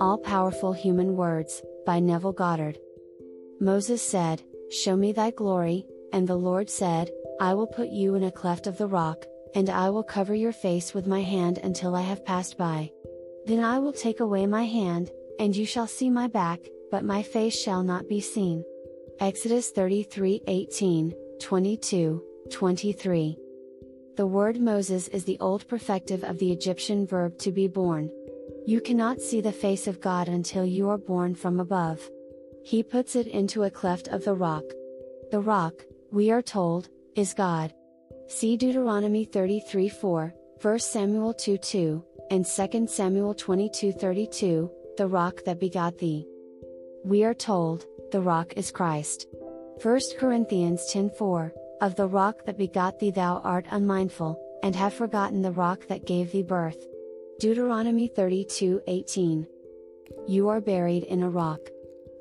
[0.00, 2.78] All Powerful Human Words, by Neville Goddard.
[3.60, 7.10] Moses said, Show me thy glory, and the Lord said,
[7.40, 10.52] I will put you in a cleft of the rock, and I will cover your
[10.52, 12.90] face with my hand until I have passed by.
[13.46, 16.60] Then I will take away my hand, and you shall see my back,
[16.90, 18.64] but my face shall not be seen.
[19.20, 23.38] Exodus 33 18, 22, 23.
[24.16, 28.10] The word Moses is the old perfective of the Egyptian verb to be born.
[28.66, 32.00] You cannot see the face of God until you are born from above.
[32.62, 34.64] He puts it into a cleft of the rock.
[35.30, 35.74] The rock,
[36.10, 37.72] we are told, is God.
[38.28, 45.44] See Deuteronomy 33 4, 1 Samuel 2 2, and 2 Samuel 22 32, the rock
[45.44, 46.26] that begot thee.
[47.04, 49.26] We are told, the rock is Christ.
[49.82, 54.92] 1 Corinthians 10 4, of the rock that begot thee thou art unmindful, and have
[54.92, 56.86] forgotten the rock that gave thee birth.
[57.38, 59.46] Deuteronomy 32 18.
[60.26, 61.60] You are buried in a rock.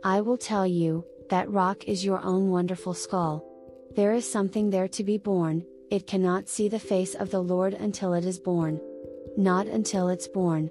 [0.03, 3.45] I will tell you, that rock is your own wonderful skull.
[3.95, 7.73] There is something there to be born, it cannot see the face of the Lord
[7.73, 8.79] until it is born.
[9.35, 10.69] Not until it's born.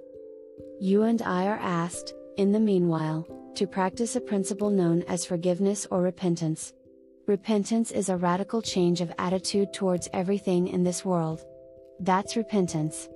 [0.81, 5.87] You and I are asked, in the meanwhile, to practice a principle known as forgiveness
[5.91, 6.73] or repentance.
[7.29, 11.45] Repentance is a radical change of attitude towards everything in this world.
[12.01, 13.07] That's repentance.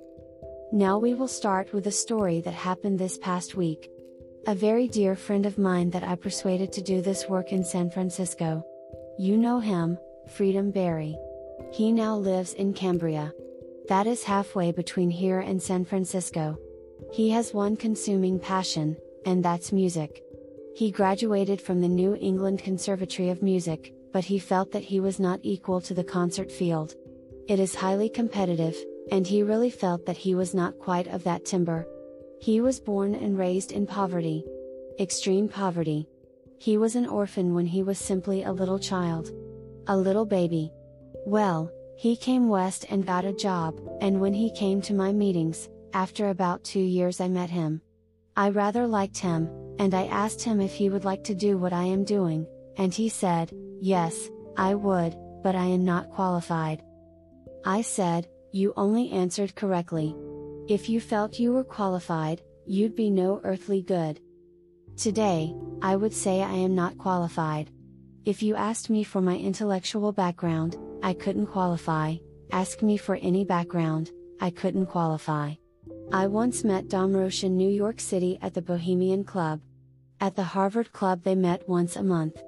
[0.71, 3.89] Now we will start with a story that happened this past week.
[4.45, 7.89] A very dear friend of mine that I persuaded to do this work in San
[7.89, 8.63] Francisco.
[9.17, 9.97] You know him,
[10.29, 11.17] Freedom Barry.
[11.71, 13.33] He now lives in Cambria.
[13.89, 16.59] That is halfway between here and San Francisco.
[17.11, 20.21] He has one consuming passion, and that's music.
[20.75, 25.19] He graduated from the New England Conservatory of Music, but he felt that he was
[25.19, 26.95] not equal to the concert field.
[27.49, 28.77] It is highly competitive,
[29.11, 31.85] and he really felt that he was not quite of that timber.
[32.39, 34.45] He was born and raised in poverty.
[34.99, 36.07] Extreme poverty.
[36.59, 39.31] He was an orphan when he was simply a little child.
[39.87, 40.71] A little baby.
[41.25, 45.69] Well, he came west and got a job, and when he came to my meetings,
[45.93, 47.81] after about two years I met him.
[48.35, 51.73] I rather liked him, and I asked him if he would like to do what
[51.73, 52.47] I am doing,
[52.77, 53.51] and he said,
[53.85, 55.13] Yes, I would,
[55.43, 56.81] but I am not qualified.
[57.65, 60.15] I said, You only answered correctly.
[60.69, 64.21] If you felt you were qualified, you'd be no earthly good.
[64.95, 67.71] Today, I would say I am not qualified.
[68.23, 72.15] If you asked me for my intellectual background, I couldn't qualify,
[72.53, 75.55] ask me for any background, I couldn't qualify.
[76.13, 79.59] I once met Dom Roche in New York City at the Bohemian Club.
[80.21, 82.41] At the Harvard Club they met once a month.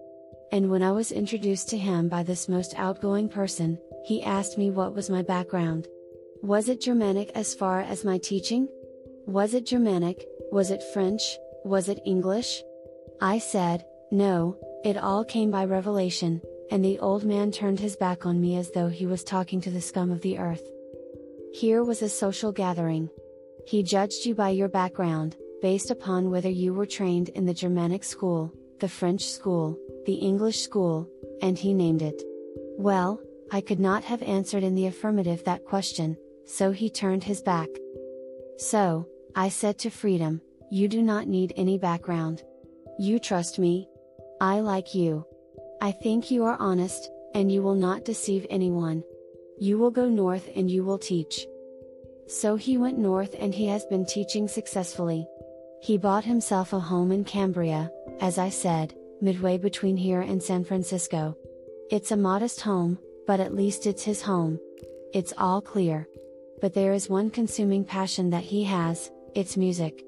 [0.51, 4.71] And when I was introduced to him by this most outgoing person, he asked me
[4.71, 5.87] what was my background.
[6.41, 8.67] Was it Germanic as far as my teaching?
[9.25, 12.61] Was it Germanic, was it French, was it English?
[13.19, 18.25] I said, no, it all came by revelation, and the old man turned his back
[18.25, 20.69] on me as though he was talking to the scum of the earth.
[21.53, 23.09] Here was a social gathering.
[23.65, 28.03] He judged you by your background, based upon whether you were trained in the Germanic
[28.03, 31.09] school, the French school, the English school,
[31.41, 32.21] and he named it.
[32.77, 33.19] Well,
[33.51, 37.69] I could not have answered in the affirmative that question, so he turned his back.
[38.57, 40.41] So, I said to Freedom,
[40.71, 42.43] You do not need any background.
[42.97, 43.87] You trust me.
[44.41, 45.25] I like you.
[45.81, 49.03] I think you are honest, and you will not deceive anyone.
[49.59, 51.45] You will go north and you will teach.
[52.27, 55.27] So he went north and he has been teaching successfully.
[55.85, 60.63] He bought himself a home in Cambria, as I said, midway between here and San
[60.63, 61.37] Francisco.
[61.91, 62.97] It's a modest home,
[63.27, 64.59] but at least it's his home.
[65.13, 66.07] It's all clear.
[66.59, 70.03] But there is one consuming passion that he has, it's music.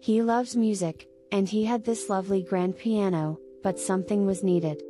[0.00, 4.82] He loves music, and he had this lovely grand piano, but something was needed.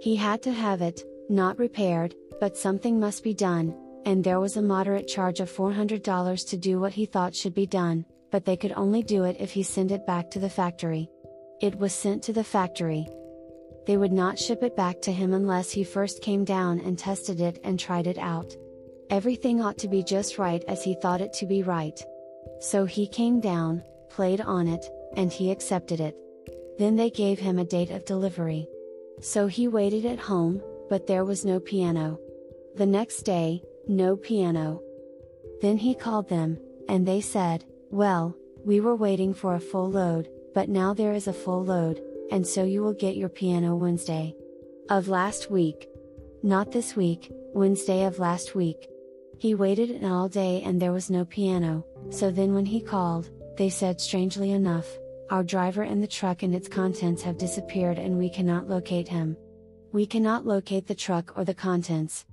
[0.00, 3.76] He had to have it, not repaired, but something must be done,
[4.06, 7.66] and there was a moderate charge of $400 to do what he thought should be
[7.66, 11.08] done, but they could only do it if he sent it back to the factory.
[11.60, 13.06] It was sent to the factory.
[13.86, 17.40] They would not ship it back to him unless he first came down and tested
[17.40, 18.56] it and tried it out.
[19.10, 22.02] Everything ought to be just right as he thought it to be right.
[22.60, 26.16] So he came down, played on it, and he accepted it.
[26.78, 28.66] Then they gave him a date of delivery.
[29.20, 32.18] So he waited at home, but there was no piano.
[32.76, 34.80] The next day, no piano.
[35.60, 36.58] Then he called them,
[36.88, 38.34] and they said, Well,
[38.64, 42.00] we were waiting for a full load, but now there is a full load,
[42.30, 44.34] and so you will get your piano Wednesday.
[44.88, 45.86] Of last week.
[46.42, 48.88] Not this week, Wednesday of last week.
[49.38, 53.28] He waited all day and there was no piano, so then when he called,
[53.58, 54.86] they said strangely enough,
[55.28, 59.36] our driver and the truck and its contents have disappeared and we cannot locate him.
[59.92, 62.24] We cannot locate the truck or the contents.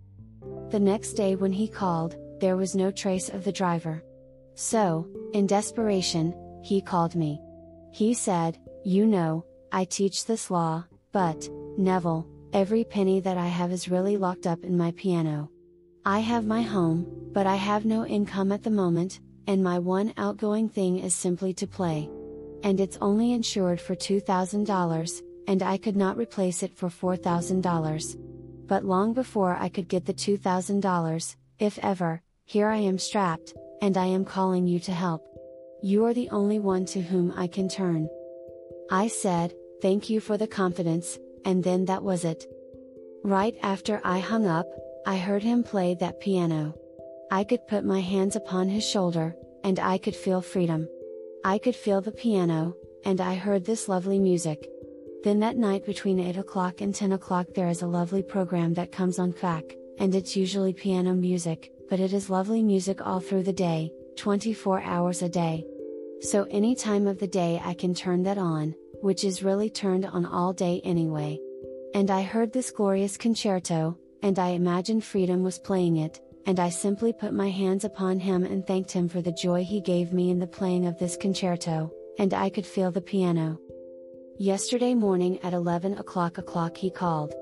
[0.69, 4.01] The next day when he called, there was no trace of the driver.
[4.59, 7.41] So, in desperation, he called me.
[7.93, 10.83] He said, You know, I teach this law,
[11.13, 11.47] but,
[11.77, 15.49] Neville, every penny that I have is really locked up in my piano.
[16.03, 20.13] I have my home, but I have no income at the moment, and my one
[20.17, 22.09] outgoing thing is simply to play.
[22.61, 28.17] And it's only insured for $2,000, and I could not replace it for $4,000.
[28.67, 33.97] But long before I could get the $2,000, if ever, here I am strapped, and
[33.97, 35.25] I am calling you to help.
[35.81, 38.09] You are the only one to whom I can turn.
[38.91, 42.45] I said, Thank you for the confidence, and then that was it.
[43.23, 44.67] Right after I hung up,
[45.05, 46.75] I heard him play that piano.
[47.31, 50.87] I could put my hands upon his shoulder, and I could feel freedom.
[51.45, 54.69] I could feel the piano, and I heard this lovely music.
[55.23, 58.91] Then that night between 8 o'clock and 10 o'clock there is a lovely program that
[58.91, 63.43] comes on KFAC, and it's usually piano music, but it is lovely music all through
[63.43, 65.65] the day, 24 hours a day.
[66.21, 70.05] So any time of the day I can turn that on, which is really turned
[70.05, 71.39] on all day anyway.
[71.93, 76.69] And I heard this glorious concerto, and I imagined Freedom was playing it, and I
[76.69, 80.29] simply put my hands upon him and thanked him for the joy he gave me
[80.29, 83.59] in the playing of this concerto, and I could feel the piano.
[84.37, 87.33] Yesterday morning at 11 o'clock o'clock he called.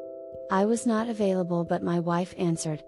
[0.51, 2.83] I was not available but my wife answered.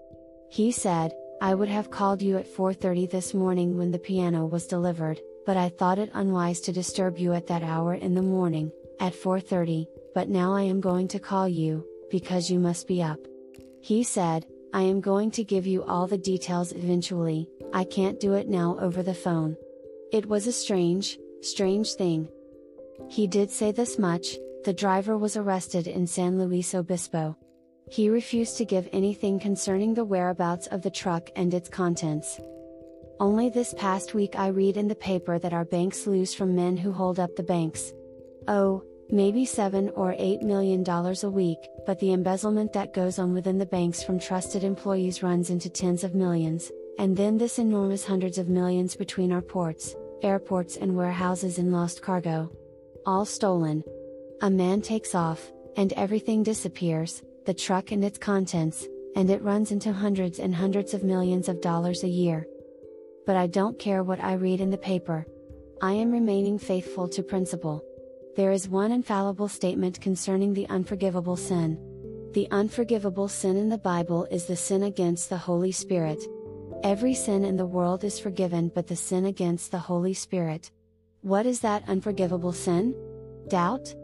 [0.48, 4.66] He said, I would have called you at 4.30 this morning when the piano was
[4.66, 8.70] delivered, but I thought it unwise to disturb you at that hour in the morning,
[9.00, 13.18] at 4.30, but now I am going to call you, because you must be up.
[13.80, 14.44] He said,
[14.74, 18.76] I am going to give you all the details eventually, I can't do it now
[18.78, 19.56] over the phone.
[20.12, 22.28] It was a strange, strange thing.
[23.08, 27.36] He did say this much, the driver was arrested in San Luis Obispo.
[27.90, 32.38] He refused to give anything concerning the whereabouts of the truck and its contents.
[33.18, 36.76] Only this past week I read in the paper that our banks lose from men
[36.76, 37.92] who hold up the banks.
[38.46, 43.34] Oh, maybe 7 or 8 million dollars a week, but the embezzlement that goes on
[43.34, 46.70] within the banks from trusted employees runs into tens of millions,
[47.00, 52.02] and then this enormous hundreds of millions between our ports, airports and warehouses in lost
[52.02, 52.48] cargo.
[53.04, 53.82] All stolen.
[54.42, 59.72] A man takes off, and everything disappears, the truck and its contents, and it runs
[59.72, 62.46] into hundreds and hundreds of millions of dollars a year.
[63.26, 65.26] But I don't care what I read in the paper.
[65.82, 67.84] I am remaining faithful to principle.
[68.36, 71.78] There is one infallible statement concerning the unforgivable sin.
[72.32, 76.22] The unforgivable sin in the Bible is the sin against the Holy Spirit.
[76.84, 80.70] Every sin in the world is forgiven but the sin against the Holy Spirit.
[81.22, 82.94] What is that unforgivable sin?
[83.48, 83.94] Doubt?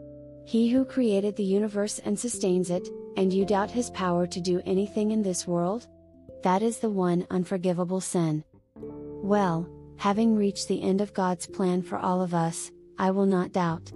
[0.45, 2.87] He who created the universe and sustains it,
[3.17, 5.87] and you doubt his power to do anything in this world?
[6.43, 8.43] That is the one unforgivable sin.
[8.75, 9.67] Well,
[9.97, 13.91] having reached the end of God's plan for all of us, I will not doubt.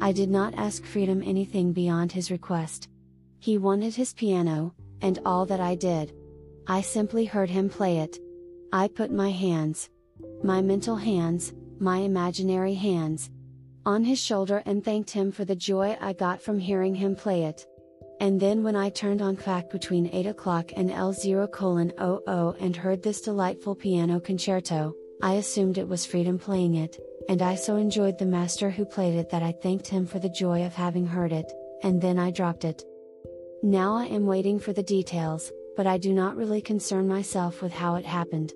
[0.00, 2.88] I did not ask Freedom anything beyond his request.
[3.40, 6.12] He wanted his piano, and all that I did.
[6.66, 8.18] I simply heard him play it.
[8.72, 9.88] I put my hands,
[10.42, 13.30] my mental hands, my imaginary hands,
[13.86, 17.44] on his shoulder and thanked him for the joy I got from hearing him play
[17.44, 17.66] it.
[18.20, 22.76] And then when I turned on KFAC between 8 o'clock and L0 colon 00 and
[22.76, 26.98] heard this delightful piano concerto, I assumed it was Freedom playing it,
[27.28, 30.28] and I so enjoyed the master who played it that I thanked him for the
[30.28, 32.84] joy of having heard it, and then I dropped it.
[33.62, 37.72] Now I am waiting for the details, but I do not really concern myself with
[37.72, 38.52] how it happened.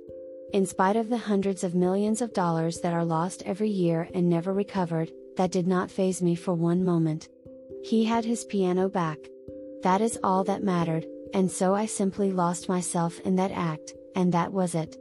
[0.53, 4.29] In spite of the hundreds of millions of dollars that are lost every year and
[4.29, 7.29] never recovered, that did not faze me for one moment.
[7.83, 9.19] He had his piano back.
[9.83, 14.33] That is all that mattered, and so I simply lost myself in that act, and
[14.33, 14.97] that was it.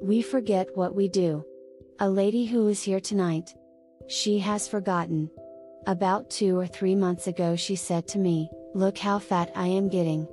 [0.00, 1.44] We forget what we do.
[2.00, 3.50] A lady who is here tonight.
[4.06, 5.30] She has forgotten.
[5.86, 9.88] About two or three months ago, she said to me, Look how fat I am
[9.88, 10.28] getting.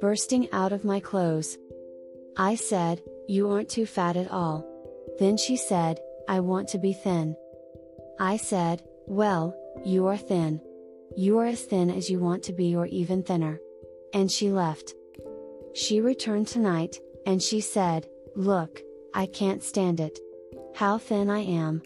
[0.00, 1.56] Bursting out of my clothes.
[2.36, 4.64] I said, You aren't too fat at all.
[5.18, 7.34] Then she said, I want to be thin.
[8.20, 10.60] I said, Well, you are thin.
[11.14, 13.60] You are as thin as you want to be, or even thinner.
[14.14, 14.94] And she left.
[15.74, 18.82] She returned tonight, and she said, Look,
[19.14, 20.18] I can't stand it.
[20.74, 21.82] How thin I am.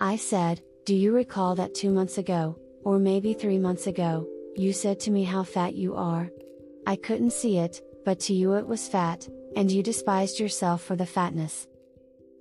[0.00, 4.72] I said, Do you recall that two months ago, or maybe three months ago, you
[4.72, 6.30] said to me how fat you are?
[6.86, 10.96] I couldn't see it, but to you it was fat, and you despised yourself for
[10.96, 11.66] the fatness.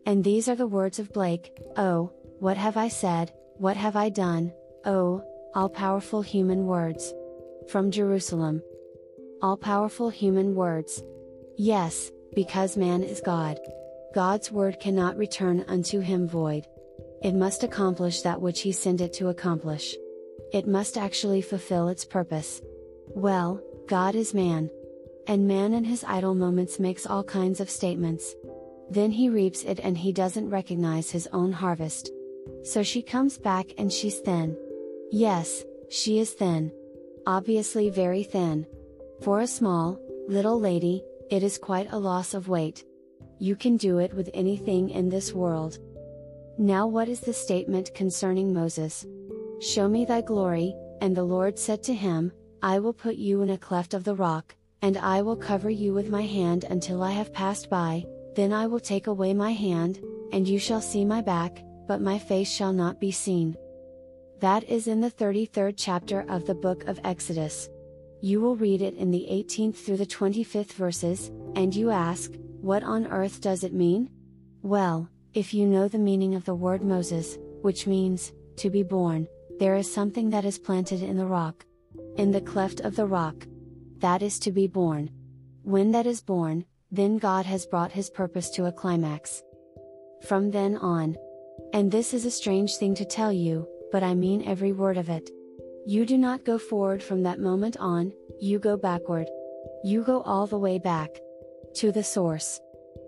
[0.06, 4.10] And these are the words of Blake Oh, what have I said, what have I
[4.10, 4.54] done,
[4.86, 5.24] oh,
[5.56, 7.14] all powerful human words.
[7.70, 8.62] From Jerusalem.
[9.42, 11.04] All powerful human words.
[11.58, 13.60] Yes, because man is God.
[14.14, 16.66] God's word cannot return unto him void.
[17.24, 19.96] It must accomplish that which he sent it to accomplish.
[20.54, 22.62] It must actually fulfill its purpose.
[23.08, 24.70] Well, God is man.
[25.28, 28.36] And man in his idle moments makes all kinds of statements.
[28.90, 32.10] Then he reaps it and he doesn't recognize his own harvest.
[32.64, 34.58] So she comes back and she's thin.
[35.12, 36.72] Yes, she is thin.
[37.26, 38.68] Obviously very thin.
[39.22, 42.86] For a small, little lady, it is quite a loss of weight.
[43.40, 45.80] You can do it with anything in this world.
[46.58, 49.06] Now, what is the statement concerning Moses?
[49.62, 53.50] Show me thy glory, and the Lord said to him, I will put you in
[53.50, 57.12] a cleft of the rock, and I will cover you with my hand until I
[57.12, 60.02] have passed by, then I will take away my hand,
[60.32, 63.56] and you shall see my back, but my face shall not be seen.
[64.42, 67.70] That is in the 33rd chapter of the book of Exodus.
[68.22, 72.32] You will read it in the 18th through the 25th verses, and you ask,
[72.62, 74.10] what on earth does it mean?
[74.62, 79.28] Well, if you know the meaning of the word Moses, which means, to be born,
[79.60, 81.66] there is something that is planted in the rock.
[82.16, 83.46] In the cleft of the rock.
[83.98, 85.10] That is to be born.
[85.64, 89.44] When that is born, then God has brought his purpose to a climax.
[90.28, 91.18] From then on.
[91.74, 95.10] And this is a strange thing to tell you, but I mean every word of
[95.10, 95.30] it.
[95.86, 99.28] You do not go forward from that moment on, you go backward.
[99.84, 101.10] You go all the way back.
[101.76, 102.60] To the source.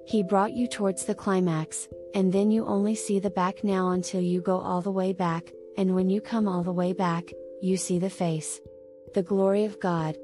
[0.06, 4.22] He brought you towards the climax, and then you only see the back now until
[4.22, 7.78] you go all the way back, and when you come all the way back, you
[7.78, 8.60] see the face.
[9.14, 10.18] The glory of God.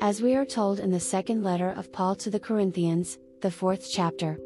[0.00, 3.88] As we are told in the second letter of Paul to the Corinthians, the fourth
[3.90, 4.38] chapter.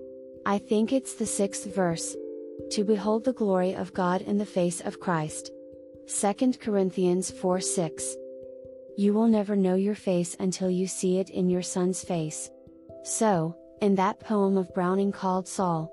[0.45, 2.17] I think it's the sixth verse.
[2.73, 5.51] To behold the glory of God in the face of Christ.
[6.09, 8.17] 2 Corinthians 4 6.
[8.97, 12.51] You will never know your face until you see it in your son's face.
[13.05, 15.93] So, in that poem of Browning called Saul.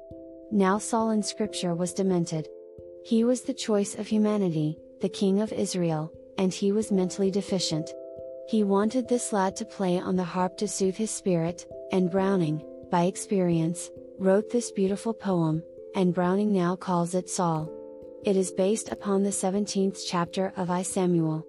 [0.51, 2.48] Now Saul in scripture was demented.
[3.03, 7.91] He was the choice of humanity, the king of Israel, and he was mentally deficient.
[8.48, 12.62] He wanted this lad to play on the harp to soothe his spirit, and Browning,
[12.89, 15.63] by experience, wrote this beautiful poem,
[15.96, 17.70] and Browning now calls it Saul.
[18.26, 21.46] It is based upon the 17th chapter of I Samuel.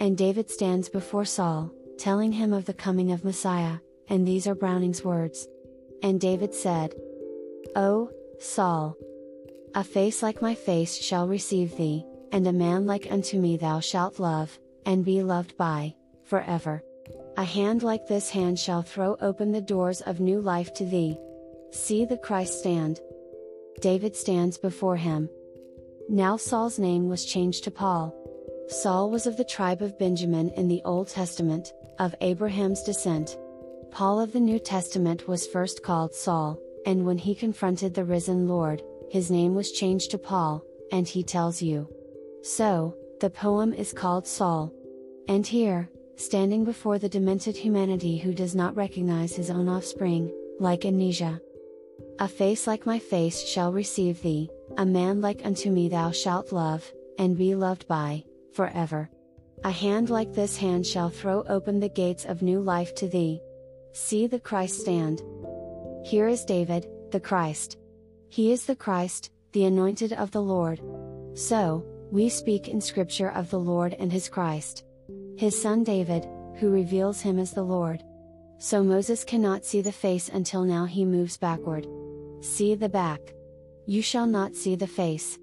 [0.00, 4.54] And David stands before Saul, telling him of the coming of Messiah, and these are
[4.54, 5.46] Browning's words.
[6.02, 6.94] And David said,
[7.76, 8.96] O, Saul!
[9.74, 13.80] A face like my face shall receive thee, and a man like unto me thou
[13.80, 16.82] shalt love, and be loved by, forever.
[17.36, 21.18] A hand like this hand shall throw open the doors of new life to thee.
[21.72, 23.00] See the Christ stand.
[23.80, 25.28] David stands before him.
[26.08, 28.14] Now Saul's name was changed to Paul.
[28.68, 33.36] Saul was of the tribe of Benjamin in the Old Testament, of Abraham's descent.
[33.90, 38.48] Paul of the New Testament was first called Saul, and when he confronted the risen
[38.48, 41.88] Lord, his name was changed to Paul, and he tells you.
[42.42, 44.72] So, the poem is called Saul.
[45.28, 50.84] And here, standing before the demented humanity who does not recognize his own offspring, like
[50.84, 51.40] amnesia.
[52.20, 56.52] A face like my face shall receive thee, a man like unto me thou shalt
[56.52, 59.10] love, and be loved by, forever.
[59.64, 63.40] A hand like this hand shall throw open the gates of new life to thee.
[63.92, 65.22] See the Christ stand.
[66.04, 67.78] Here is David, the Christ.
[68.28, 70.80] He is the Christ, the anointed of the Lord.
[71.34, 74.84] So, we speak in Scripture of the Lord and his Christ
[75.36, 78.02] his son David, who reveals him as the Lord.
[78.58, 81.86] So Moses cannot see the face until now he moves backward.
[82.44, 83.20] See the back.
[83.86, 85.38] You shall not see the face.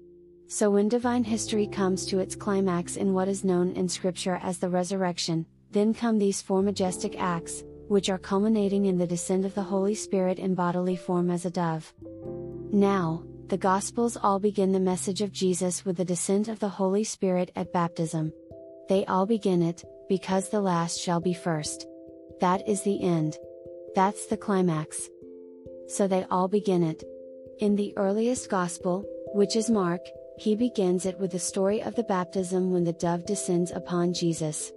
[0.46, 4.58] So when divine history comes to its climax in what is known in scripture as
[4.58, 9.52] the resurrection, then come these four majestic acts, which are culminating in the descent of
[9.56, 11.92] the Holy Spirit in bodily form as a dove.
[12.70, 17.02] Now, the Gospels all begin the message of Jesus with the descent of the Holy
[17.02, 18.32] Spirit at baptism.
[18.88, 21.84] They all begin it, because the last shall be first.
[22.40, 23.36] That is the end.
[23.96, 25.08] That's the climax.
[25.88, 27.04] So they all begin it.
[27.58, 30.00] In the earliest Gospel, which is Mark,
[30.38, 34.72] he begins it with the story of the baptism when the dove descends upon Jesus.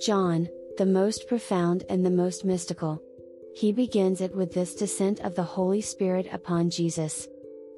[0.00, 3.02] John, the most profound and the most mystical.
[3.54, 7.26] He begins it with this descent of the Holy Spirit upon Jesus.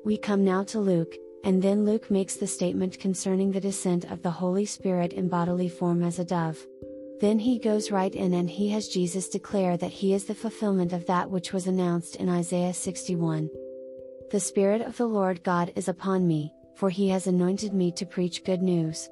[0.05, 4.23] We come now to Luke, and then Luke makes the statement concerning the descent of
[4.23, 6.67] the Holy Spirit in bodily form as a dove.
[7.21, 10.93] Then he goes right in and he has Jesus declare that he is the fulfillment
[10.93, 13.51] of that which was announced in Isaiah 61.
[14.31, 18.07] The Spirit of the Lord God is upon me, for he has anointed me to
[18.07, 19.09] preach good news.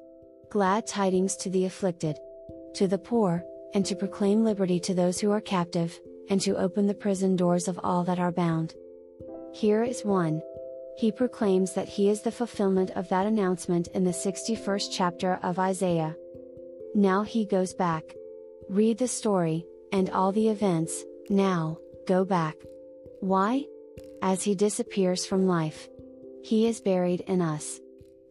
[0.49, 2.17] Glad tidings to the afflicted,
[2.75, 5.99] to the poor, and to proclaim liberty to those who are captive,
[6.29, 8.73] and to open the prison doors of all that are bound.
[9.53, 10.41] Here is one.
[10.97, 15.59] He proclaims that he is the fulfillment of that announcement in the 61st chapter of
[15.59, 16.15] Isaiah.
[16.97, 18.15] Now he goes back.
[18.69, 21.77] Read the story, and all the events, now,
[22.07, 22.55] go back.
[23.19, 23.65] Why?
[24.23, 25.87] As he disappears from life.
[26.43, 27.79] He is buried in us.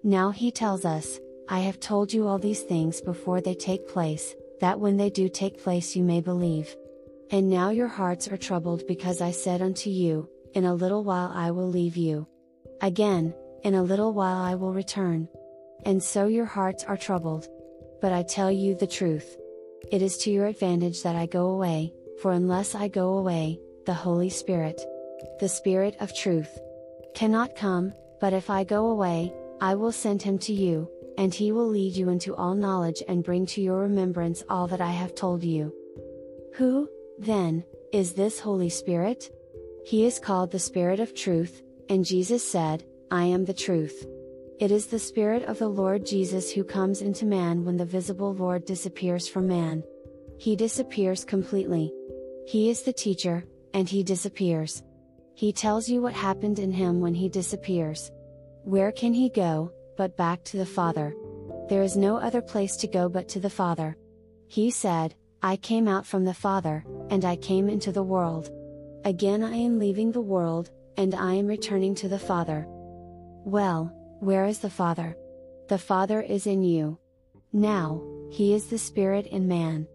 [0.02, 4.34] Now he tells us, I have told you all these things before they take place,
[4.58, 6.74] that when they do take place you may believe.
[7.30, 11.30] And now your hearts are troubled because I said unto you, In a little while
[11.32, 12.26] I will leave you.
[12.80, 13.32] Again,
[13.62, 15.28] in a little while I will return.
[15.84, 17.46] And so your hearts are troubled.
[18.00, 19.36] But I tell you the truth.
[19.90, 23.94] It is to your advantage that I go away, for unless I go away, the
[23.94, 24.80] Holy Spirit,
[25.40, 26.58] the Spirit of truth,
[27.14, 31.52] cannot come, but if I go away, I will send him to you, and he
[31.52, 35.14] will lead you into all knowledge and bring to your remembrance all that I have
[35.14, 35.72] told you.
[36.54, 36.88] Who,
[37.18, 39.30] then, is this Holy Spirit?
[39.84, 44.04] He is called the Spirit of Truth, and Jesus said, I am the truth.
[44.58, 48.32] It is the Spirit of the Lord Jesus who comes into man when the visible
[48.32, 49.84] Lord disappears from man.
[50.38, 51.92] He disappears completely.
[52.46, 53.44] He is the teacher,
[53.74, 54.82] and he disappears.
[55.34, 58.10] He tells you what happened in him when he disappears.
[58.64, 61.14] Where can he go, but back to the Father?
[61.68, 63.94] There is no other place to go but to the Father.
[64.48, 68.50] He said, I came out from the Father, and I came into the world.
[69.04, 72.64] Again I am leaving the world, and I am returning to the Father.
[73.44, 73.92] Well,
[74.26, 75.16] where is the Father?
[75.68, 76.98] The Father is in you.
[77.52, 79.86] Now, He is the Spirit in man.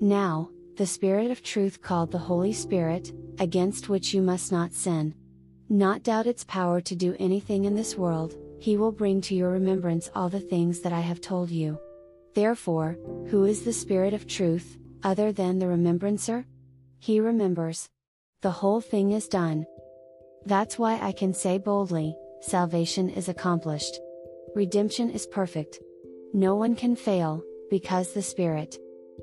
[0.00, 0.48] Now,
[0.78, 5.14] the Spirit of truth called the Holy Spirit, against which you must not sin.
[5.68, 9.50] Not doubt its power to do anything in this world, He will bring to your
[9.50, 11.78] remembrance all the things that I have told you.
[12.34, 12.96] Therefore,
[13.28, 16.46] who is the Spirit of truth, other than the remembrancer?
[16.98, 17.90] He remembers.
[18.40, 19.66] The whole thing is done.
[20.46, 23.98] That's why I can say boldly, salvation is accomplished.
[24.54, 25.78] Redemption is perfect.
[26.32, 28.78] No one can fail, because the Spirit,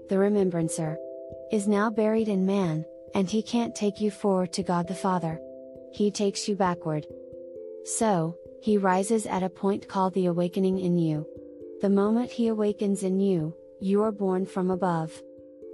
[0.10, 0.98] the remembrancer,
[1.52, 5.40] is now buried in man, and he can't take you forward to God the Father.
[5.94, 7.06] He takes you backward.
[7.86, 11.26] So, he rises at a point called the awakening in you.
[11.82, 15.22] The moment he awakens in you, you are born from above.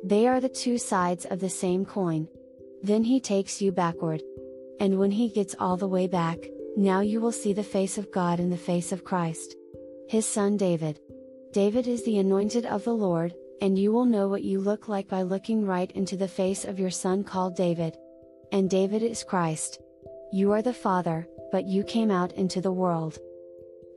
[0.04, 2.28] They are the two sides of the same coin.
[2.82, 4.22] Then he takes you backward.
[4.80, 6.38] And when he gets all the way back,
[6.76, 9.56] now you will see the face of God in the face of Christ.
[10.08, 11.00] His son David.
[11.52, 15.08] David is the anointed of the Lord, and you will know what you look like
[15.08, 17.96] by looking right into the face of your son called David.
[18.52, 19.80] And David is Christ.
[20.32, 23.20] You are the Father, but you came out into the world.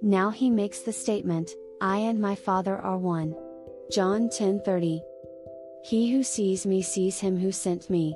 [0.03, 3.35] Now he makes the statement, I and my Father are one.
[3.91, 5.01] John 10:30.
[5.83, 8.15] He who sees me sees him who sent me.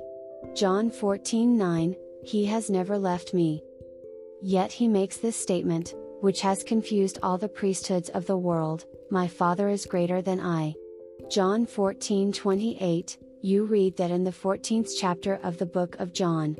[0.53, 3.63] John 14:9, He has never left me.
[4.41, 9.27] Yet he makes this statement, which has confused all the priesthoods of the world My
[9.27, 10.73] Father is greater than I.
[11.29, 16.57] John 14 28, you read that in the 14th chapter of the book of John.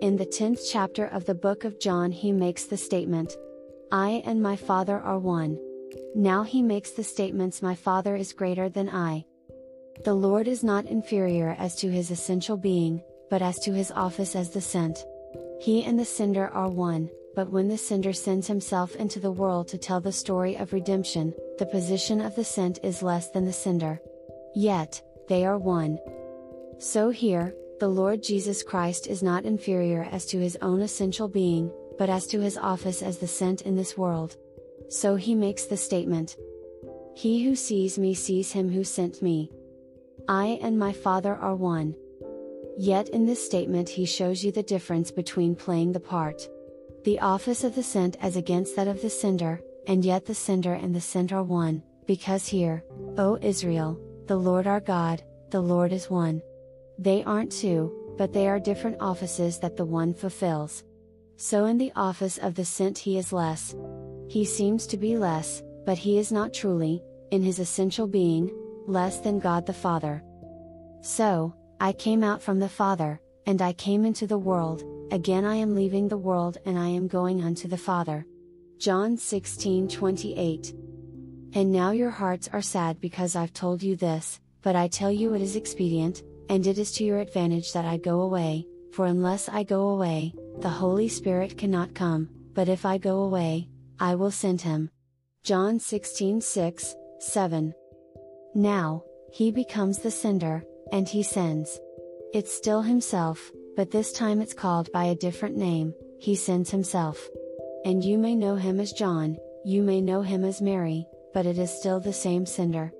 [0.00, 3.36] In the 10th chapter of the book of John, he makes the statement,
[3.90, 5.58] I and my Father are one.
[6.14, 9.24] Now he makes the statements, My Father is greater than I.
[10.04, 14.36] The Lord is not inferior as to his essential being, but as to his office
[14.36, 15.04] as the sent.
[15.60, 19.68] He and the sender are one, but when the sender sends himself into the world
[19.68, 23.52] to tell the story of redemption, the position of the sent is less than the
[23.52, 24.00] sender.
[24.54, 25.98] Yet, they are one.
[26.78, 31.70] So here, the Lord Jesus Christ is not inferior as to his own essential being,
[31.98, 34.36] but as to his office as the sent in this world.
[34.88, 36.36] So he makes the statement
[37.14, 39.50] He who sees me sees him who sent me.
[40.28, 41.94] I and my Father are one.
[42.78, 46.48] Yet in this statement he shows you the difference between playing the part.
[47.04, 50.74] The office of the sent as against that of the sender, and yet the sender
[50.74, 52.84] and the sent are one, because here,
[53.16, 56.42] O Israel, the Lord our God, the Lord is one.
[56.98, 60.84] They aren't two, but they are different offices that the one fulfills.
[61.36, 63.74] So in the office of the sent he is less.
[64.28, 68.50] He seems to be less, but he is not truly, in his essential being,
[68.86, 70.22] less than God the Father.
[71.02, 75.56] So, I came out from the Father, and I came into the world, again I
[75.56, 78.26] am leaving the world and I am going unto the Father.
[78.78, 80.74] John 16 28.
[81.52, 85.34] And now your hearts are sad because I've told you this, but I tell you
[85.34, 89.48] it is expedient, and it is to your advantage that I go away, for unless
[89.48, 93.68] I go away, the Holy Spirit cannot come, but if I go away,
[94.00, 94.90] I will send him.
[95.44, 97.74] John 16 6, 7.
[98.54, 101.80] Now, he becomes the sender, and he sends.
[102.32, 107.28] It's still himself, but this time it's called by a different name, he sends himself.
[107.84, 111.58] And you may know him as John, you may know him as Mary, but it
[111.58, 112.92] is still the same sender.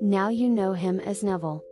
[0.00, 1.64] Now you know him as Neville.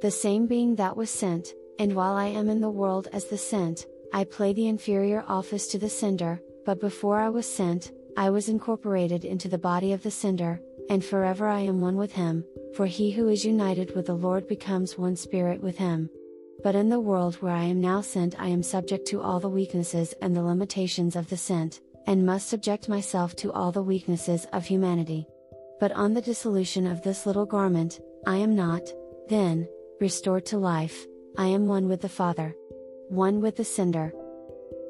[0.00, 3.38] The same being that was sent, and while I am in the world as the
[3.38, 8.30] sent, I play the inferior office to the sender, but before I was sent, I
[8.30, 12.44] was incorporated into the body of the sender, and forever I am one with him,
[12.74, 16.10] for he who is united with the Lord becomes one spirit with him.
[16.62, 19.48] But in the world where I am now sent, I am subject to all the
[19.48, 24.46] weaknesses and the limitations of the sent, and must subject myself to all the weaknesses
[24.52, 25.26] of humanity.
[25.80, 28.88] But on the dissolution of this little garment, I am not,
[29.28, 29.68] then,
[30.00, 32.54] restored to life, I am one with the Father.
[33.08, 34.12] One with the sender.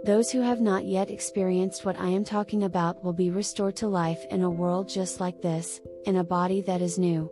[0.05, 3.89] Those who have not yet experienced what I am talking about will be restored to
[3.89, 7.31] life in a world just like this, in a body that is new.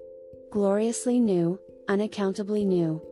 [0.50, 3.02] Gloriously new, unaccountably new.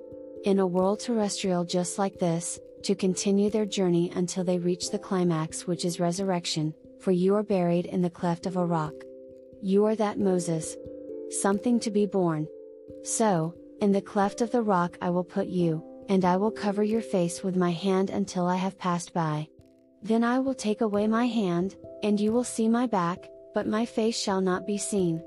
[0.44, 4.98] In a world terrestrial just like this, to continue their journey until they reach the
[4.98, 8.94] climax which is resurrection, for you are buried in the cleft of a rock.
[9.60, 10.74] You are that Moses.
[11.42, 12.48] Something to be born.
[13.04, 16.82] So, in the cleft of the rock I will put you, and I will cover
[16.82, 19.48] your face with my hand until I have passed by.
[20.02, 23.86] Then I will take away my hand, and you will see my back, but my
[23.86, 25.22] face shall not be seen.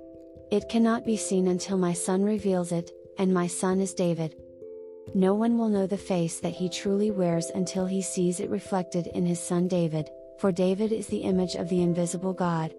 [0.52, 4.36] It cannot be seen until my son reveals it, and my son is David.
[5.16, 9.08] No one will know the face that he truly wears until he sees it reflected
[9.08, 12.74] in his son David, for David is the image of the invisible God.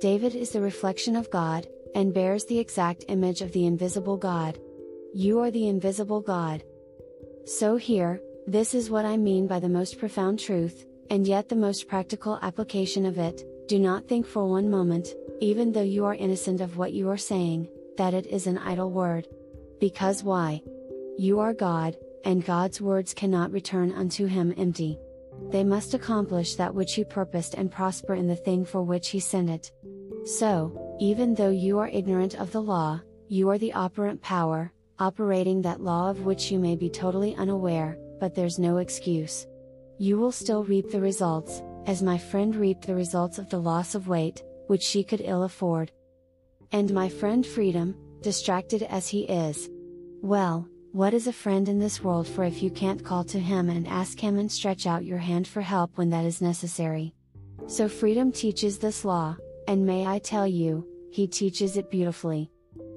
[0.00, 4.58] David is the reflection of God, and bears the exact image of the invisible God.
[5.14, 6.64] You are the invisible God.
[7.46, 11.56] So here, this is what I mean by the most profound truth, and yet the
[11.56, 15.08] most practical application of it, do not think for one moment,
[15.40, 18.90] even though you are innocent of what you are saying, that it is an idle
[18.90, 19.28] word.
[19.78, 20.62] Because why?
[21.18, 24.98] You are God, and God's words cannot return unto him empty.
[25.50, 29.20] They must accomplish that which he purposed and prosper in the thing for which he
[29.20, 29.70] sent it.
[30.24, 35.62] So, even though you are ignorant of the law, you are the operant power, operating
[35.62, 39.46] that law of which you may be totally unaware, but there's no excuse.
[39.98, 43.94] You will still reap the results, as my friend reaped the results of the loss
[43.94, 45.92] of weight, which she could ill afford.
[46.72, 49.68] And my friend Freedom, distracted as he is.
[50.22, 53.68] Well, what is a friend in this world for if you can't call to him
[53.68, 57.14] and ask him and stretch out your hand for help when that is necessary?
[57.66, 59.36] So freedom teaches this law,
[59.68, 62.50] and may I tell you, he teaches it beautifully.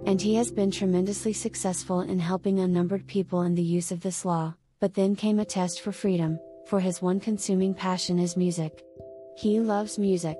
[0.05, 4.23] And he has been tremendously successful in helping unnumbered people in the use of this
[4.23, 8.83] law, but then came a test for freedom, for his one consuming passion is music.
[9.37, 10.37] He loves music.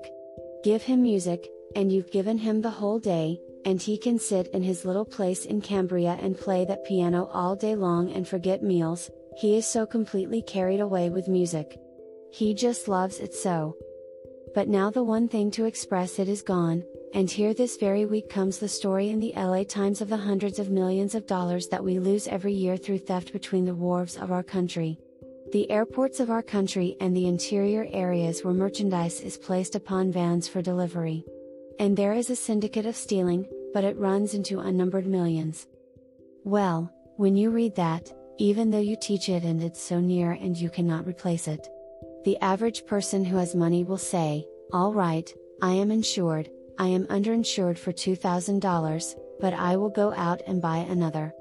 [0.64, 4.62] Give him music, and you've given him the whole day, and he can sit in
[4.62, 9.10] his little place in Cambria and play that piano all day long and forget meals,
[9.36, 11.78] he is so completely carried away with music.
[12.32, 13.76] He just loves it so.
[14.54, 16.82] But now the one thing to express it is gone,
[17.14, 20.58] and here this very week comes the story in the LA Times of the hundreds
[20.58, 24.30] of millions of dollars that we lose every year through theft between the wharves of
[24.30, 24.98] our country.
[25.52, 30.46] The airports of our country and the interior areas where merchandise is placed upon vans
[30.46, 31.24] for delivery.
[31.78, 35.66] And there is a syndicate of stealing, but it runs into unnumbered millions.
[36.44, 40.56] Well, when you read that, even though you teach it and it's so near and
[40.56, 41.66] you cannot replace it.
[42.24, 47.76] The average person who has money will say, Alright, I am insured, I am underinsured
[47.76, 51.34] for $2,000, but I will go out and buy another.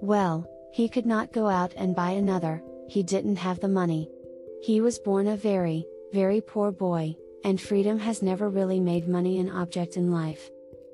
[0.00, 4.10] Well, he could not go out and buy another, he didn't have the money.
[4.62, 9.38] He was born a very, very poor boy, and freedom has never really made money
[9.38, 10.50] an object in life.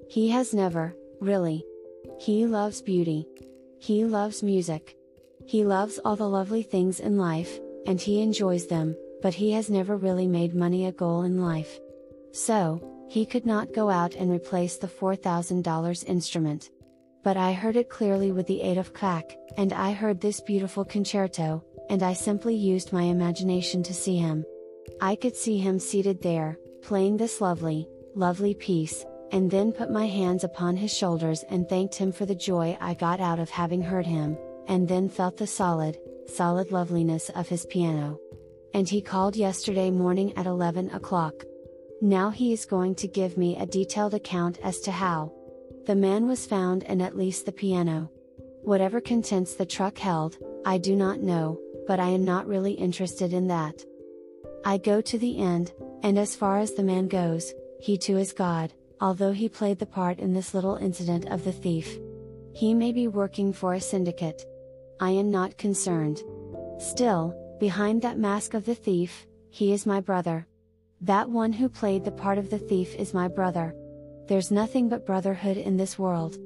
[0.08, 1.64] He has never, really.
[2.20, 3.26] He loves beauty.
[3.80, 4.96] He loves music.
[5.44, 9.68] He loves all the lovely things in life, and he enjoys them, but he has
[9.68, 11.80] never really made money a goal in life.
[12.32, 16.70] So, he could not go out and replace the $4,000 instrument.
[17.24, 20.84] But I heard it clearly with the aid of KFAC, and I heard this beautiful
[20.84, 24.44] concerto, and I simply used my imagination to see him.
[25.00, 30.06] I could see him seated there, playing this lovely, lovely piece, and then put my
[30.06, 33.82] hands upon his shoulders and thanked him for the joy I got out of having
[33.82, 38.18] heard him, and then felt the solid, solid loveliness of his piano.
[38.74, 41.34] And he called yesterday morning at 11 o'clock.
[42.00, 45.32] Now he is going to give me a detailed account as to how.
[45.86, 48.10] The man was found and at least the piano.
[48.62, 53.32] Whatever contents the truck held, I do not know, but I am not really interested
[53.32, 53.84] in that.
[54.64, 58.32] I go to the end, and as far as the man goes, he too is
[58.32, 61.98] God, although he played the part in this little incident of the thief.
[62.52, 64.44] He may be working for a syndicate.
[65.00, 66.22] I am not concerned.
[66.78, 70.46] Still, behind that mask of the thief, he is my brother.
[71.00, 73.74] That one who played the part of the thief is my brother.
[74.26, 76.36] There's nothing but brotherhood in this world.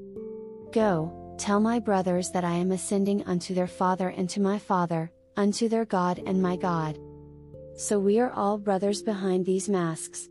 [0.73, 5.11] Go, tell my brothers that I am ascending unto their Father and to my Father,
[5.39, 6.99] unto their God and my God.
[7.77, 10.29] So we are all brothers behind these masks.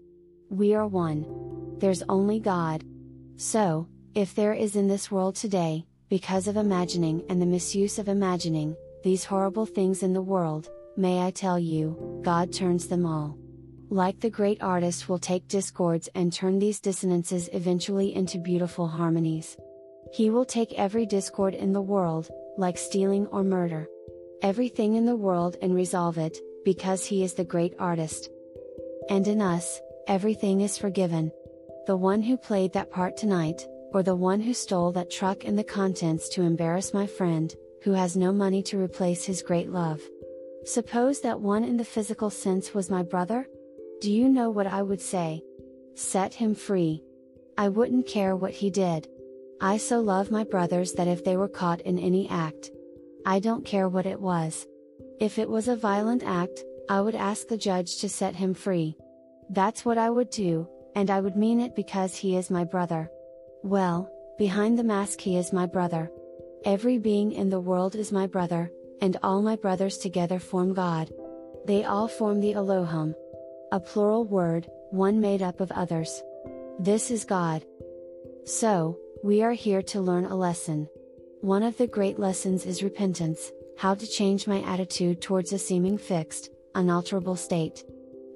[0.49, 1.25] We are one.
[1.79, 2.83] There's only God.
[3.37, 8.07] So, if there is in this world today, because of imagining and the misuse of
[8.07, 13.40] imagining, these horrible things in the world, may I tell you, God turns them all.
[13.93, 19.57] Like the great artist will take discords and turn these dissonances eventually into beautiful harmonies.
[20.13, 23.89] He will take every discord in the world, like stealing or murder.
[24.41, 28.29] Everything in the world and resolve it, because He is the great artist.
[29.09, 31.29] And in us, everything is forgiven.
[31.85, 35.59] The one who played that part tonight, or the one who stole that truck and
[35.59, 39.99] the contents to embarrass my friend, who has no money to replace his great love.
[40.63, 43.49] Suppose that one in the physical sense was my brother?
[44.01, 45.43] Do you know what I would say?
[45.93, 47.03] Set him free.
[47.55, 49.07] I wouldn't care what he did.
[49.61, 52.71] I so love my brothers that if they were caught in any act,
[53.27, 54.65] I don't care what it was.
[55.19, 58.97] If it was a violent act, I would ask the judge to set him free.
[59.51, 63.07] That's what I would do, and I would mean it because he is my brother.
[63.61, 64.09] Well,
[64.39, 66.09] behind the mask he is my brother.
[66.65, 71.11] Every being in the world is my brother, and all my brothers together form God.
[71.67, 73.13] They all form the Elohim.
[73.73, 76.21] A plural word, one made up of others.
[76.77, 77.63] This is God.
[78.43, 80.89] So, we are here to learn a lesson.
[81.39, 85.97] One of the great lessons is repentance, how to change my attitude towards a seeming
[85.97, 87.85] fixed, unalterable state.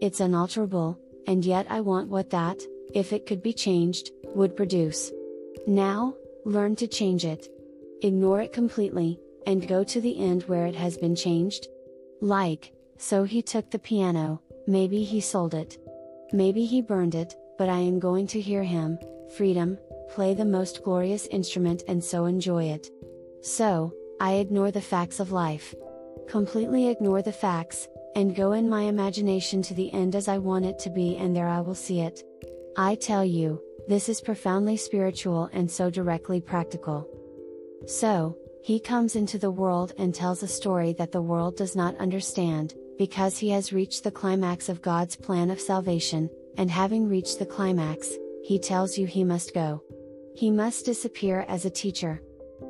[0.01, 2.61] It's unalterable, and yet I want what that,
[2.93, 5.11] if it could be changed, would produce.
[5.67, 7.49] Now, learn to change it.
[8.01, 11.67] Ignore it completely, and go to the end where it has been changed?
[12.21, 15.77] Like, so he took the piano, maybe he sold it.
[16.31, 18.99] Maybe he burned it, but I am going to hear him,
[19.35, 19.77] freedom,
[20.09, 22.89] play the most glorious instrument and so enjoy it.
[23.41, 25.75] So, I ignore the facts of life.
[26.27, 30.65] Completely ignore the facts, and go in my imagination to the end as I want
[30.65, 32.23] it to be, and there I will see it.
[32.77, 37.07] I tell you, this is profoundly spiritual and so directly practical.
[37.85, 41.95] So, he comes into the world and tells a story that the world does not
[41.97, 47.39] understand, because he has reached the climax of God's plan of salvation, and having reached
[47.39, 48.11] the climax,
[48.43, 49.83] he tells you he must go.
[50.35, 52.21] He must disappear as a teacher.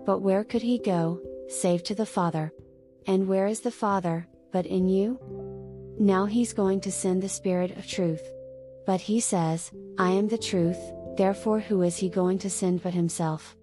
[0.05, 2.51] But where could he go, save to the Father?
[3.07, 5.19] And where is the Father, but in you?
[5.99, 8.23] Now he's going to send the Spirit of truth.
[8.85, 10.79] But he says, I am the truth,
[11.17, 13.55] therefore who is he going to send but himself?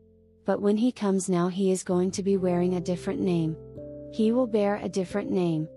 [0.44, 3.56] but when he comes now he is going to be wearing a different name.
[4.12, 5.68] He will bear a different name.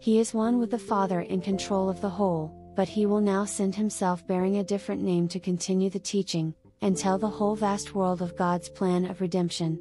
[0.00, 3.44] He is one with the Father in control of the whole, but he will now
[3.44, 7.94] send himself bearing a different name to continue the teaching, and tell the whole vast
[7.94, 9.78] world of God's plan of redemption.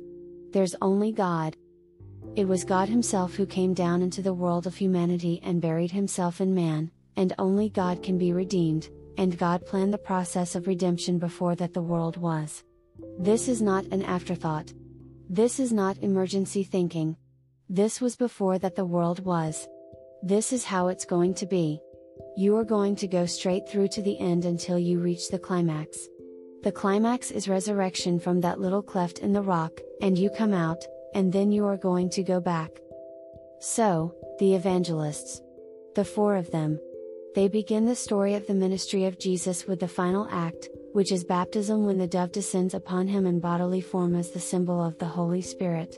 [0.51, 1.55] There's only God.
[2.35, 6.41] It was God Himself who came down into the world of humanity and buried Himself
[6.41, 11.17] in man, and only God can be redeemed, and God planned the process of redemption
[11.17, 12.63] before that the world was.
[13.17, 14.73] This is not an afterthought.
[15.29, 17.15] This is not emergency thinking.
[17.69, 19.67] This was before that the world was.
[20.21, 21.79] This is how it's going to be.
[22.35, 25.97] You are going to go straight through to the end until you reach the climax.
[26.61, 30.83] The climax is resurrection from that little cleft in the rock, and you come out,
[31.13, 32.69] and then you are going to go back.
[33.61, 35.41] So, the evangelists.
[35.95, 36.79] The four of them.
[37.33, 41.23] They begin the story of the ministry of Jesus with the final act, which is
[41.23, 45.05] baptism when the dove descends upon him in bodily form as the symbol of the
[45.05, 45.97] Holy Spirit.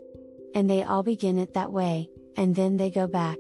[0.54, 3.38] And they all begin it that way, and then they go back.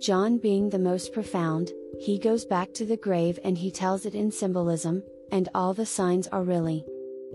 [0.00, 4.14] John being the most profound, he goes back to the grave and he tells it
[4.14, 6.84] in symbolism, and all the signs are really.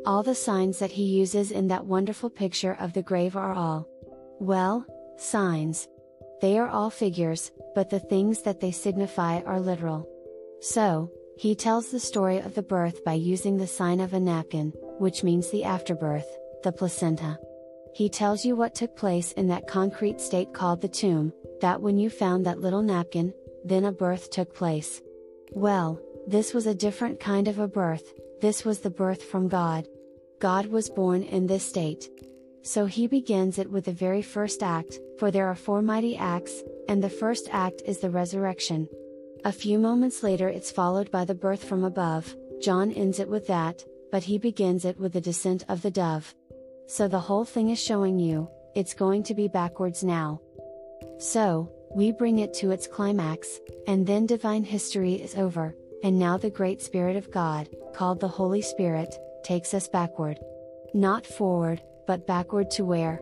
[0.06, 3.88] All the signs that he uses in that wonderful picture of the grave are all.
[4.40, 4.86] Well,
[5.18, 5.88] signs.
[6.42, 10.08] They are all figures, but the things that they signify are literal.
[10.60, 14.74] So, he tells the story of the birth by using the sign of a napkin,
[15.00, 16.28] which means the afterbirth,
[16.64, 17.38] the placenta.
[17.94, 21.98] He tells you what took place in that concrete state called the tomb, that when
[21.98, 23.34] you found that little napkin,
[23.66, 25.02] then a birth took place.
[25.52, 29.88] Well, this was a different kind of a birth, this was the birth from God.
[30.40, 32.10] God was born in this state.
[32.64, 36.64] So he begins it with the very first act, for there are four mighty acts,
[36.88, 38.88] and the first act is the resurrection.
[39.44, 43.48] A few moments later it's followed by the birth from above, John ends it with
[43.48, 46.36] that, but he begins it with the descent of the dove.
[46.88, 50.42] So the whole thing is showing you, it's going to be backwards now.
[51.20, 56.38] So, we bring it to its climax, and then divine history is over, and now
[56.38, 59.14] the great Spirit of God, called the Holy Spirit,
[59.44, 60.40] takes us backward.
[60.94, 63.22] Not forward, but backward to where?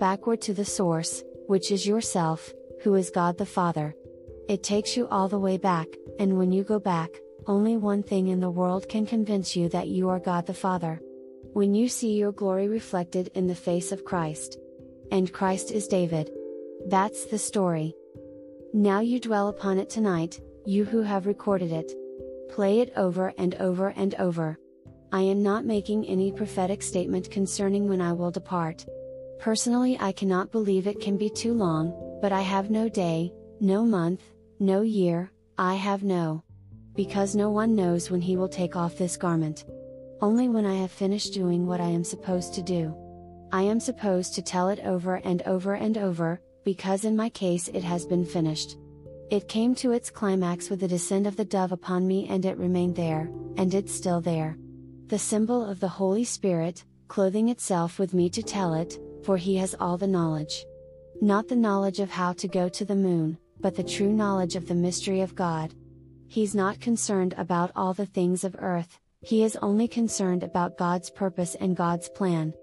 [0.00, 3.94] Backward to the source, which is yourself, who is God the Father.
[4.48, 5.88] It takes you all the way back,
[6.18, 7.10] and when you go back,
[7.46, 11.00] only one thing in the world can convince you that you are God the Father.
[11.56, 14.58] When you see your glory reflected in the face of Christ.
[15.10, 16.30] And Christ is David.
[16.88, 17.94] That's the story.
[18.74, 21.90] Now you dwell upon it tonight, you who have recorded it.
[22.50, 24.58] Play it over and over and over.
[25.12, 28.84] I am not making any prophetic statement concerning when I will depart.
[29.38, 33.82] Personally, I cannot believe it can be too long, but I have no day, no
[33.82, 34.20] month,
[34.60, 36.44] no year, I have no.
[36.94, 39.64] Because no one knows when he will take off this garment.
[40.20, 42.94] Only when I have finished doing what I am supposed to do.
[43.52, 47.68] I am supposed to tell it over and over and over, because in my case
[47.68, 48.76] it has been finished.
[49.30, 52.56] It came to its climax with the descent of the dove upon me and it
[52.56, 54.56] remained there, and it's still there
[55.08, 59.54] the symbol of the Holy Spirit, clothing itself with me to tell it, for he
[59.56, 60.66] has all the knowledge.
[61.20, 64.66] Not the knowledge of how to go to the moon, but the true knowledge of
[64.66, 65.72] the mystery of God.
[66.26, 71.10] He's not concerned about all the things of earth, he is only concerned about God's
[71.10, 72.54] purpose and God's plan.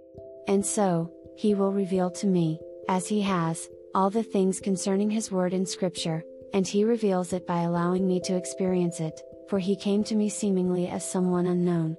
[0.47, 5.30] And so, he will reveal to me, as he has, all the things concerning his
[5.30, 6.23] word in scripture,
[6.54, 10.30] and he reveals it by allowing me to experience it, for he came to me
[10.30, 11.97] seemingly as someone unknown.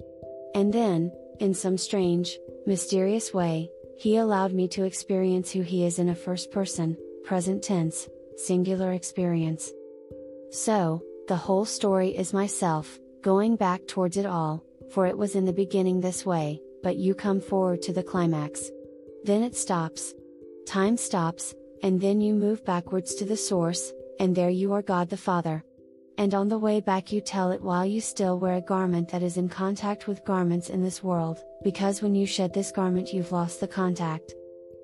[0.55, 5.99] And then, in some strange, mysterious way, he allowed me to experience who he is
[5.99, 9.71] in a first person, present tense, singular experience.
[10.49, 15.45] So, the whole story is myself, going back towards it all, for it was in
[15.45, 18.69] the beginning this way, but you come forward to the climax.
[19.23, 20.13] Then it stops.
[20.67, 25.09] Time stops, and then you move backwards to the source, and there you are God
[25.09, 25.63] the Father
[26.17, 29.23] and on the way back you tell it while you still wear a garment that
[29.23, 33.31] is in contact with garments in this world, because when you shed this garment you've
[33.31, 34.33] lost the contact.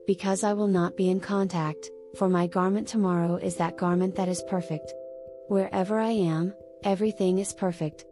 [0.08, 4.28] Because I will not be in contact, for my garment tomorrow is that garment that
[4.28, 4.94] is perfect.
[5.48, 8.06] Wherever I am, everything is perfect.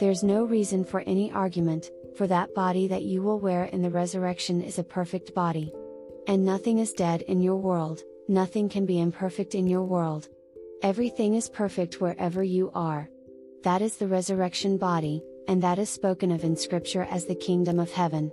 [0.00, 3.90] There's no reason for any argument, for that body that you will wear in the
[3.90, 5.72] resurrection is a perfect body.
[6.26, 10.28] And nothing is dead in your world, nothing can be imperfect in your world.
[10.82, 13.08] Everything is perfect wherever you are.
[13.62, 17.78] That is the resurrection body, and that is spoken of in Scripture as the kingdom
[17.78, 18.32] of heaven.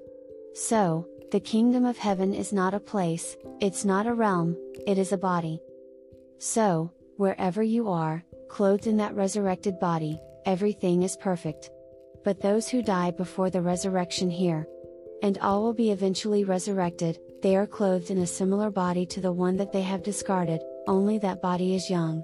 [0.54, 5.12] So, the kingdom of heaven is not a place, it's not a realm, it is
[5.12, 5.62] a body.
[6.40, 11.70] So, wherever you are, clothed in that resurrected body, everything is perfect.
[12.24, 14.68] But those who die before the resurrection here,
[15.22, 19.32] and all will be eventually resurrected, they are clothed in a similar body to the
[19.32, 22.24] one that they have discarded, only that body is young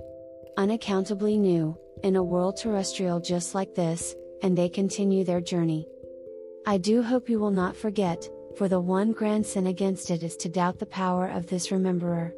[0.57, 5.87] unaccountably new, in a world terrestrial just like this, and they continue their journey.
[6.65, 10.35] I do hope you will not forget, for the one grand sin against it is
[10.37, 12.31] to doubt the power of this rememberer.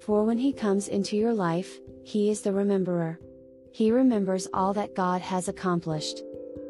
[0.00, 3.18] For when he comes into your life, he is the rememberer.
[3.76, 6.22] He remembers all that God has accomplished.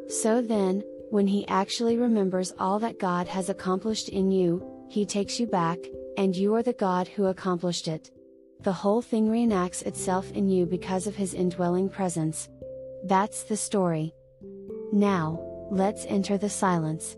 [0.09, 5.39] So then, when he actually remembers all that God has accomplished in you, he takes
[5.39, 5.79] you back,
[6.19, 8.11] and you are the God who accomplished it.
[8.63, 12.49] The whole thing reenacts itself in you because of his indwelling presence.
[13.05, 14.13] That's the story.
[14.93, 15.39] Now,
[15.71, 17.17] let's enter the silence.